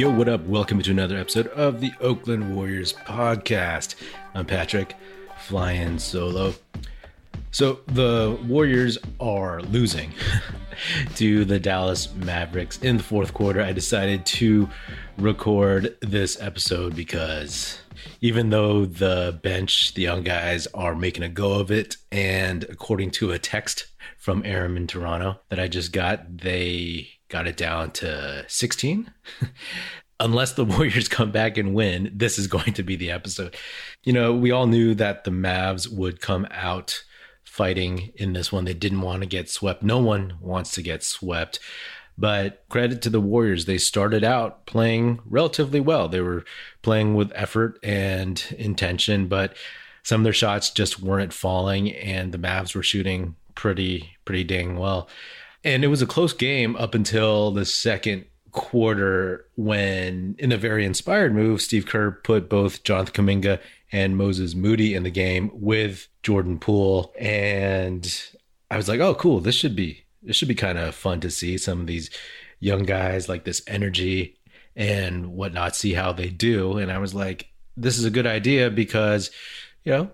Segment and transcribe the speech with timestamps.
[0.00, 0.40] Yo, what up?
[0.46, 3.96] Welcome to another episode of the Oakland Warriors podcast.
[4.34, 4.96] I'm Patrick,
[5.40, 6.54] flying solo.
[7.50, 10.14] So, the Warriors are losing
[11.16, 13.60] to the Dallas Mavericks in the fourth quarter.
[13.60, 14.70] I decided to
[15.18, 17.78] record this episode because
[18.22, 23.10] even though the bench, the young guys are making a go of it, and according
[23.10, 27.92] to a text from Aaron in Toronto that I just got, they got it down
[27.92, 29.10] to 16.
[30.20, 33.56] Unless the Warriors come back and win, this is going to be the episode.
[34.04, 37.04] You know, we all knew that the Mavs would come out
[37.44, 38.64] fighting in this one.
[38.64, 39.82] They didn't want to get swept.
[39.82, 41.58] No one wants to get swept.
[42.18, 43.64] But credit to the Warriors.
[43.64, 46.06] They started out playing relatively well.
[46.06, 46.44] They were
[46.82, 49.56] playing with effort and intention, but
[50.02, 54.76] some of their shots just weren't falling, and the Mavs were shooting pretty, pretty dang
[54.76, 55.08] well.
[55.64, 60.84] And it was a close game up until the second quarter when, in a very
[60.84, 63.60] inspired move, Steve Kerr put both Jonathan Kuminga
[63.92, 67.12] and Moses Moody in the game with Jordan Poole.
[67.18, 68.30] And
[68.70, 69.40] I was like, oh, cool.
[69.40, 72.10] This should be this should be kind of fun to see some of these
[72.58, 74.38] young guys like this energy
[74.76, 76.76] and whatnot, see how they do.
[76.76, 79.30] And I was like, this is a good idea because,
[79.84, 80.10] you know,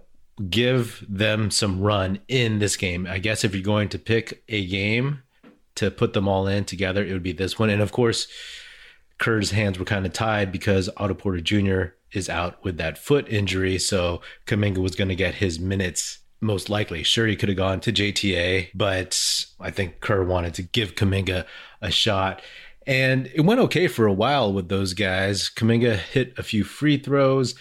[0.48, 3.06] give them some run in this game.
[3.06, 5.22] I guess if you're going to pick a game
[5.76, 7.70] to put them all in together, it would be this one.
[7.70, 8.26] And of course,
[9.18, 11.94] Kerr's hands were kind of tied because Otto Porter Jr.
[12.12, 13.78] is out with that foot injury.
[13.78, 17.02] So Kuminga was going to get his minutes most likely.
[17.02, 21.46] Sure, he could have gone to JTA, but I think Kerr wanted to give Kuminga
[21.80, 22.42] a shot.
[22.86, 25.48] And it went okay for a while with those guys.
[25.48, 27.54] Kuminga hit a few free throws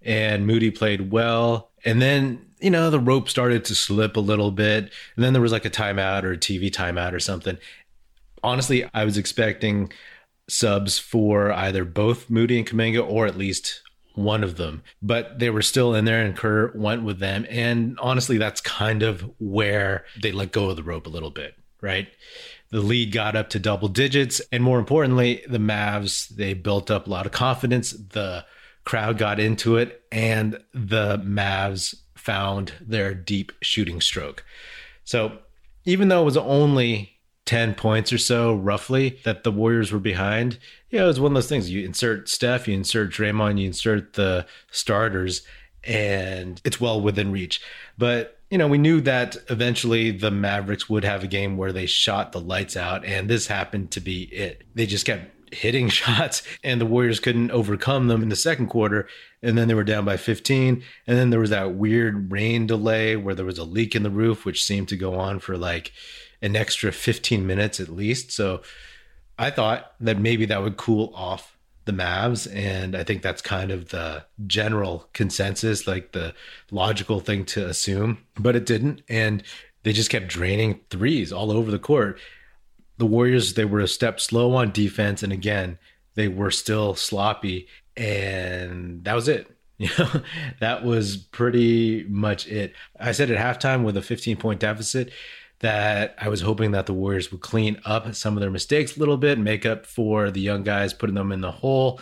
[0.00, 1.70] and Moody played well.
[1.84, 4.90] And then, you know, the rope started to slip a little bit.
[5.16, 7.58] And then there was like a timeout or a TV timeout or something.
[8.42, 9.92] Honestly, I was expecting
[10.48, 13.82] subs for either both Moody and Kuminga or at least
[14.14, 17.46] one of them, but they were still in there and Kerr went with them.
[17.48, 21.54] And honestly, that's kind of where they let go of the rope a little bit,
[21.80, 22.08] right?
[22.70, 24.40] The lead got up to double digits.
[24.50, 27.92] And more importantly, the Mavs, they built up a lot of confidence.
[27.92, 28.44] The
[28.84, 34.44] crowd got into it, and the Mavs found their deep shooting stroke.
[35.04, 35.38] So
[35.84, 40.58] even though it was only 10 points or so, roughly, that the Warriors were behind,
[40.90, 41.68] yeah, it was one of those things.
[41.68, 45.42] You insert Steph, you insert Draymond, you insert the starters,
[45.82, 47.60] and it's well within reach.
[47.98, 51.86] But, you know, we knew that eventually the Mavericks would have a game where they
[51.86, 54.62] shot the lights out, and this happened to be it.
[54.76, 59.06] They just kept hitting shots, and the Warriors couldn't overcome them in the second quarter.
[59.42, 60.82] And then they were down by 15.
[61.06, 64.10] And then there was that weird rain delay where there was a leak in the
[64.10, 65.92] roof, which seemed to go on for like,
[66.42, 68.32] an extra 15 minutes at least.
[68.32, 68.62] So
[69.38, 72.52] I thought that maybe that would cool off the Mavs.
[72.54, 76.34] And I think that's kind of the general consensus, like the
[76.70, 79.02] logical thing to assume, but it didn't.
[79.08, 79.42] And
[79.84, 82.18] they just kept draining threes all over the court.
[83.02, 85.24] The Warriors, they were a step slow on defense.
[85.24, 85.76] And again,
[86.14, 87.66] they were still sloppy.
[87.96, 89.48] And that was it.
[89.78, 90.22] You know,
[90.60, 92.74] that was pretty much it.
[93.00, 95.10] I said at halftime with a 15 point deficit,
[95.58, 99.00] that I was hoping that the Warriors would clean up some of their mistakes a
[99.00, 102.00] little bit, make up for the young guys putting them in the hole,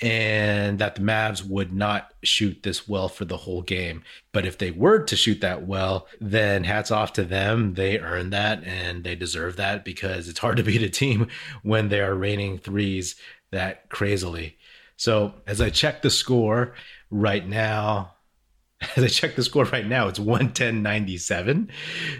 [0.00, 4.02] and that the Mavs would not shoot this well for the whole game.
[4.32, 7.74] But if they were to shoot that well, then hats off to them.
[7.74, 11.28] They earned that and they deserve that because it's hard to beat a team
[11.62, 13.16] when they are raining threes
[13.50, 14.56] that crazily.
[14.96, 16.74] So as I check the score
[17.10, 18.14] right now,
[18.96, 21.70] as I check the score right now, it's 110.97.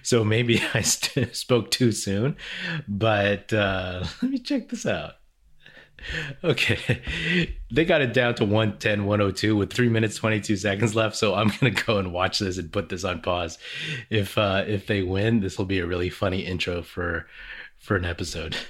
[0.03, 2.37] So maybe I st- spoke too soon,
[2.87, 5.15] but uh, let me check this out.
[6.45, 7.03] Okay,
[7.71, 11.17] they got it down to 110, 102 with three minutes, 22 seconds left.
[11.17, 13.59] So I'm going to go and watch this and put this on pause.
[14.09, 17.27] If, uh, if they win, this will be a really funny intro for,
[17.79, 18.57] for an episode.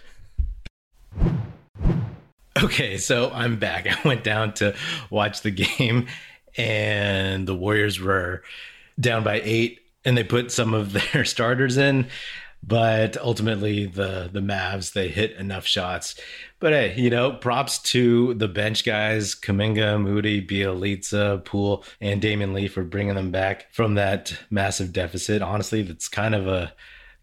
[2.60, 3.86] Okay, so I'm back.
[3.86, 4.74] I went down to
[5.08, 6.08] watch the game
[6.56, 8.42] and the Warriors were
[8.98, 12.06] down by eight, and they put some of their starters in.
[12.62, 16.14] But ultimately, the the Mavs they hit enough shots.
[16.58, 22.52] But hey, you know, props to the bench guys: Kuminga, Moody, Bjelica, Poole, and Damion
[22.52, 25.42] Lee for bringing them back from that massive deficit.
[25.42, 26.74] Honestly, that's kind of a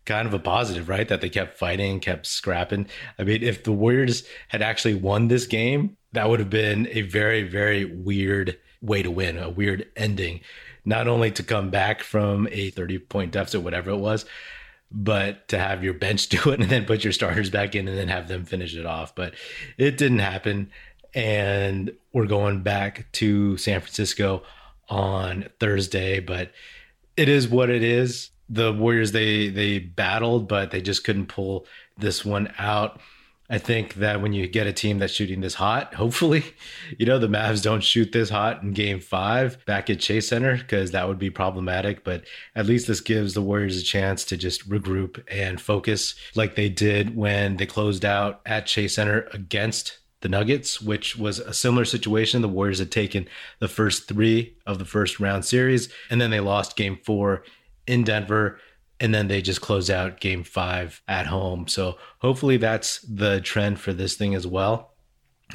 [0.08, 1.08] kind of a positive, right?
[1.08, 2.88] That they kept fighting, kept scrapping.
[3.20, 7.02] I mean, if the Warriors had actually won this game, that would have been a
[7.02, 10.42] very, very weird way to win, a weird ending.
[10.86, 14.26] Not only to come back from a 30 point deficit, whatever it was,
[14.92, 17.98] but to have your bench do it and then put your starters back in and
[17.98, 19.14] then have them finish it off.
[19.16, 19.34] But
[19.78, 20.72] it didn't happen.
[21.14, 24.44] and we're going back to San Francisco
[24.90, 26.20] on Thursday.
[26.20, 26.52] But
[27.16, 28.32] it is what it is.
[28.50, 31.66] The Warriors they they battled, but they just couldn't pull
[31.98, 33.00] this one out.
[33.50, 36.44] I think that when you get a team that's shooting this hot, hopefully,
[36.98, 40.58] you know, the Mavs don't shoot this hot in game five back at Chase Center
[40.58, 42.04] because that would be problematic.
[42.04, 46.56] But at least this gives the Warriors a chance to just regroup and focus like
[46.56, 51.54] they did when they closed out at Chase Center against the Nuggets, which was a
[51.54, 52.42] similar situation.
[52.42, 53.28] The Warriors had taken
[53.60, 57.44] the first three of the first round series, and then they lost game four
[57.86, 58.60] in Denver
[59.00, 61.68] and then they just close out game five at home.
[61.68, 64.94] So hopefully that's the trend for this thing as well.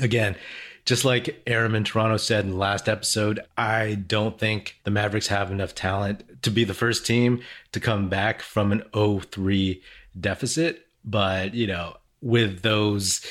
[0.01, 0.37] Again,
[0.85, 5.29] just like Aram in Toronto said in the last episode, I don't think the Mavericks
[5.29, 7.43] have enough talent to be the first team
[7.73, 9.81] to come back from an 0-3
[10.19, 10.87] deficit.
[11.05, 13.25] But, you know, with those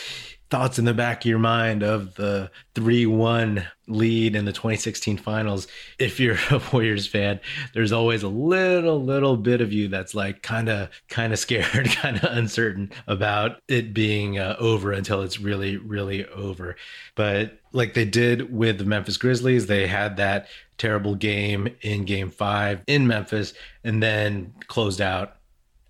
[0.51, 5.65] thoughts in the back of your mind of the 3-1 lead in the 2016 finals.
[5.97, 7.39] If you're a warriors fan
[7.73, 11.89] there's always a little little bit of you that's like kind of kind of scared
[11.91, 16.75] kind of uncertain about it being uh, over until it's really really over.
[17.15, 20.47] But like they did with the memphis grizzlies they had that
[20.77, 25.37] terrible game in game five in memphis and then closed out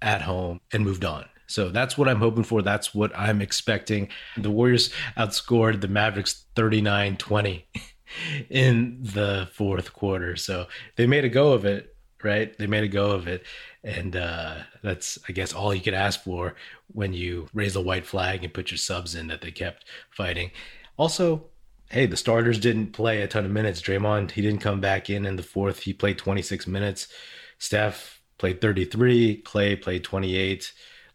[0.01, 2.61] at home and moved on so that's what I'm hoping for.
[2.61, 4.07] That's what I'm expecting.
[4.37, 7.67] The Warriors outscored the Mavericks 39 20
[8.49, 10.37] in the fourth quarter.
[10.37, 11.93] So they made a go of it,
[12.23, 12.57] right?
[12.57, 13.43] They made a go of it.
[13.83, 16.55] And uh, that's, I guess, all you could ask for
[16.93, 20.51] when you raise the white flag and put your subs in that they kept fighting.
[20.95, 21.45] Also,
[21.89, 23.81] hey, the starters didn't play a ton of minutes.
[23.81, 25.79] Draymond, he didn't come back in in the fourth.
[25.79, 27.09] He played 26 minutes.
[27.57, 29.43] Steph played 33.
[29.43, 30.71] Klay played 28.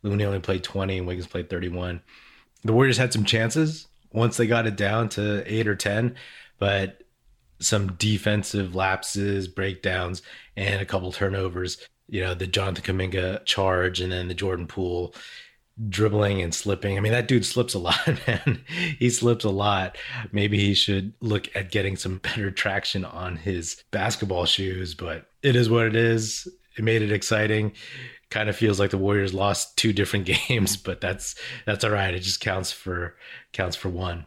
[0.07, 2.01] Looney only played 20 and Wiggins played 31.
[2.65, 6.17] The Warriors had some chances once they got it down to eight or 10,
[6.59, 7.03] but
[7.61, 10.23] some defensive lapses, breakdowns,
[10.57, 11.79] and a couple turnovers.
[12.09, 15.15] You know, the Jonathan Kuminga charge and then the Jordan Poole
[15.89, 16.97] dribbling and slipping.
[16.97, 18.65] I mean, that dude slips a lot, man.
[18.99, 19.97] he slips a lot.
[20.33, 25.57] Maybe he should look at getting some better traction on his basketball shoes, but it
[25.57, 26.49] is what it is.
[26.77, 27.73] It made it exciting
[28.31, 31.35] kind of feels like the Warriors lost two different games, but that's
[31.65, 32.15] that's all right.
[32.15, 33.17] It just counts for
[33.53, 34.27] counts for one.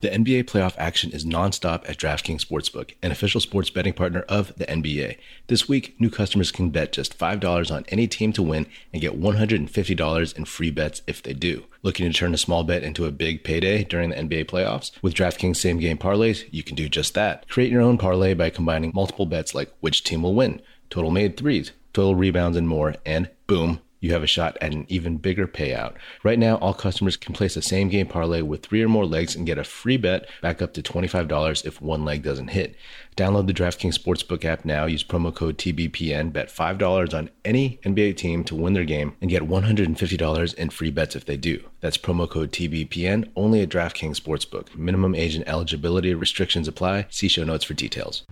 [0.00, 4.54] The NBA playoff action is nonstop at DraftKings Sportsbook, an official sports betting partner of
[4.56, 5.16] the NBA.
[5.46, 9.18] This week, new customers can bet just $5 on any team to win and get
[9.18, 11.64] $150 in free bets if they do.
[11.82, 14.92] Looking to turn a small bet into a big payday during the NBA playoffs?
[15.00, 17.48] With DraftKings same game parlays, you can do just that.
[17.48, 20.60] Create your own parlay by combining multiple bets like which team will win,
[20.90, 24.84] total made threes, total rebounds, and more, and boom, you have a shot at an
[24.90, 25.94] even bigger payout.
[26.22, 29.34] Right now, all customers can place a same game parlay with three or more legs
[29.34, 32.76] and get a free bet back up to $25 if one leg doesn't hit.
[33.16, 34.84] Download the DraftKings Sportsbook app now.
[34.84, 36.34] Use promo code TBPN.
[36.34, 40.90] Bet $5 on any NBA team to win their game and get $150 in free
[40.90, 41.64] bets if they do.
[41.80, 44.76] That's promo code TBPN only at DraftKings Sportsbook.
[44.76, 47.06] Minimum age and eligibility restrictions apply.
[47.08, 48.26] See show notes for details.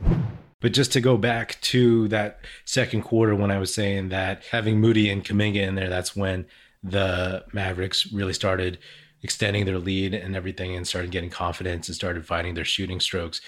[0.65, 4.81] But just to go back to that second quarter when I was saying that having
[4.81, 6.47] Moody and Kuminga in there, that's when
[6.83, 8.79] the Mavericks really started
[9.23, 13.43] extending their lead and everything and started getting confidence and started finding their shooting strokes.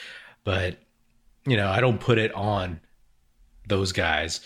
[0.45, 0.77] But,
[1.47, 2.81] you know, I don't put it on
[3.67, 4.43] those guys.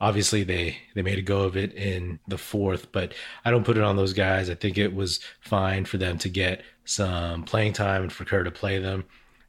[0.00, 3.12] Obviously they they made a go of it in the fourth, but
[3.44, 4.48] I don't put it on those guys.
[4.48, 8.44] I think it was fine for them to get some playing time and for Kerr
[8.44, 9.02] to play them.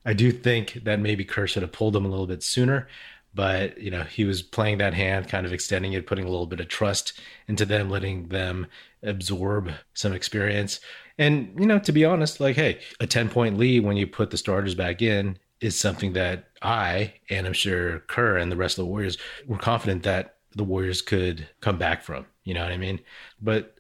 [0.06, 2.88] I do think that maybe Kerr should have pulled him a little bit sooner,
[3.34, 6.46] but you know he was playing that hand, kind of extending it, putting a little
[6.46, 8.68] bit of trust into them, letting them
[9.04, 10.80] absorb some experience.
[11.18, 14.32] And you know, to be honest, like hey, a ten point lead when you put
[14.32, 18.78] the starters back in is something that I and I'm sure Kerr and the rest
[18.78, 22.26] of the Warriors were confident that the Warriors could come back from.
[22.44, 23.00] You know what I mean?
[23.42, 23.78] But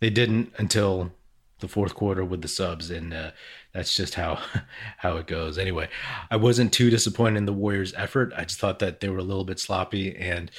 [0.00, 1.12] they didn't until
[1.60, 3.30] the fourth quarter with the subs, and uh,
[3.72, 4.40] that's just how
[4.98, 5.58] how it goes.
[5.58, 5.88] Anyway,
[6.30, 8.32] I wasn't too disappointed in the Warriors' effort.
[8.36, 10.50] I just thought that they were a little bit sloppy, and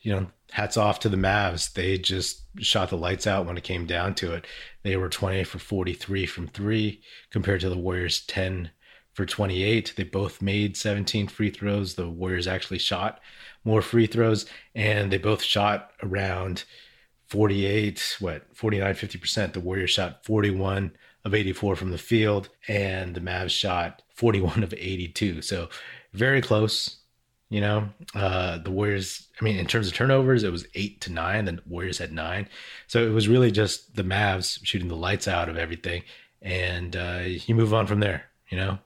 [0.00, 1.72] you know, hats off to the Mavs.
[1.72, 4.46] They just shot the lights out when it came down to it.
[4.82, 8.70] They were 20 for 43 from three, compared to the Warriors 10
[9.12, 9.94] for 28.
[9.96, 11.94] They both made 17 free throws.
[11.94, 13.20] The Warriors actually shot
[13.64, 16.64] more free throws, and they both shot around
[17.30, 19.52] 48, what, 49, 50%.
[19.52, 20.92] The Warriors shot 41
[21.24, 25.42] of 84 from the field, and the Mavs shot 41 of 82.
[25.42, 25.68] So
[26.12, 26.96] very close.
[27.48, 31.12] You know, uh, the Warriors, I mean, in terms of turnovers, it was eight to
[31.12, 31.46] nine.
[31.46, 32.48] The Warriors had nine.
[32.86, 36.02] So it was really just the Mavs shooting the lights out of everything.
[36.40, 38.24] And uh, you move on from there.
[38.50, 38.78] You know,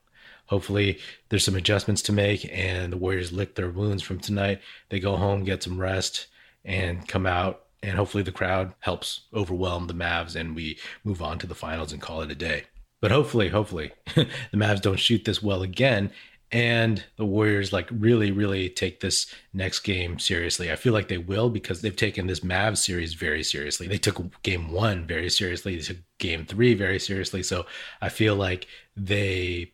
[0.47, 0.99] hopefully
[1.29, 4.61] there's some adjustments to make, and the Warriors lick their wounds from tonight.
[4.89, 6.27] They go home, get some rest,
[6.65, 7.64] and come out.
[7.85, 11.93] And hopefully the crowd helps overwhelm the Mavs, and we move on to the finals
[11.93, 12.65] and call it a day.
[13.03, 16.11] But hopefully, hopefully, the Mavs don't shoot this well again,
[16.51, 20.73] and the Warriors like really, really take this next game seriously.
[20.73, 23.87] I feel like they will because they've taken this Mavs series very seriously.
[23.87, 25.77] They took game one very seriously.
[25.77, 27.43] They took game three very seriously.
[27.43, 27.67] So
[28.01, 29.73] I feel like they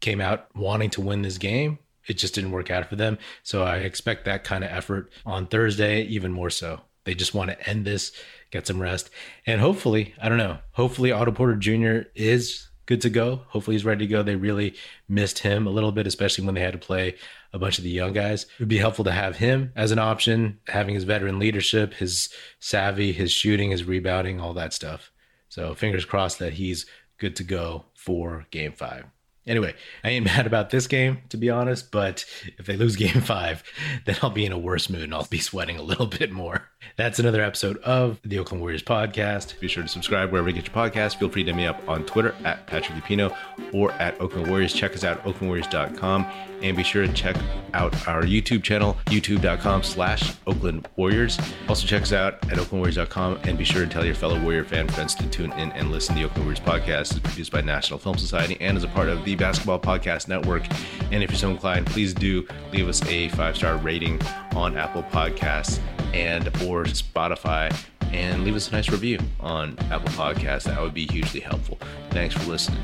[0.00, 1.78] came out wanting to win this game.
[2.08, 3.18] It just didn't work out for them.
[3.42, 6.80] So I expect that kind of effort on Thursday, even more so.
[7.04, 8.12] They just want to end this,
[8.50, 9.10] get some rest,
[9.46, 12.08] and hopefully, I don't know, hopefully Otto Porter Jr.
[12.14, 13.42] is good to go.
[13.48, 14.22] Hopefully he's ready to go.
[14.22, 14.74] They really
[15.08, 17.16] missed him a little bit, especially when they had to play
[17.52, 18.44] a bunch of the young guys.
[18.44, 22.28] It would be helpful to have him as an option, having his veteran leadership, his
[22.58, 25.10] savvy, his shooting, his rebounding, all that stuff.
[25.48, 26.86] So fingers crossed that he's
[27.18, 29.04] good to go for game five.
[29.46, 32.24] Anyway, I ain't mad about this game, to be honest, but
[32.58, 33.62] if they lose game five,
[34.04, 36.68] then I'll be in a worse mood and I'll be sweating a little bit more.
[36.96, 39.58] That's another episode of the Oakland Warriors podcast.
[39.60, 41.16] Be sure to subscribe wherever you get your podcast.
[41.16, 43.36] Feel free to hit me up on Twitter at Patrick Lupino
[43.72, 44.72] or at Oakland Warriors.
[44.72, 46.26] Check us out, at oaklandwarriors.com.
[46.62, 47.36] And be sure to check
[47.74, 51.38] out our YouTube channel, youtube.com slash Oakland Warriors.
[51.68, 54.88] Also check us out at oaklandwarriors.com and be sure to tell your fellow Warrior fan
[54.88, 57.10] friends to tune in and listen to the Oakland Warriors podcast.
[57.10, 60.64] It's produced by National Film Society and is a part of the Basketball Podcast Network.
[61.10, 64.20] And if you're so inclined, please do leave us a five-star rating
[64.54, 65.80] on Apple Podcasts
[66.14, 67.74] and or Spotify
[68.12, 70.64] and leave us a nice review on Apple Podcasts.
[70.64, 71.78] That would be hugely helpful.
[72.10, 72.80] Thanks for listening.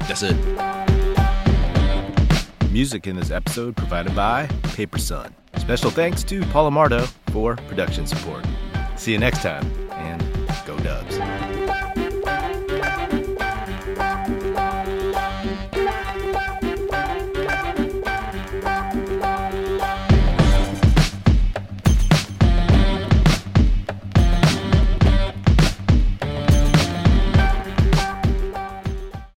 [0.00, 0.36] That's it.
[2.70, 5.34] Music in this episode provided by Paper Sun.
[5.56, 8.44] Special thanks to Paul Amardo for production support.
[8.96, 9.64] See you next time.